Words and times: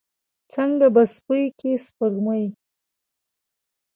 څنګه 0.53 0.87
په 0.95 1.01
سیپۍ 1.13 1.43
کې 1.59 1.71
سپوږمۍ 1.85 2.45